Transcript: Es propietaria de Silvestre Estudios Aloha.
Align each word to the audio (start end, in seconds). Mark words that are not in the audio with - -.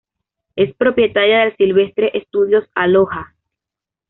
Es 0.55 0.73
propietaria 0.73 1.45
de 1.45 1.55
Silvestre 1.57 2.09
Estudios 2.17 2.67
Aloha. 2.73 3.35